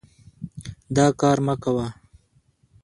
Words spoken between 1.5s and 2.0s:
کوه.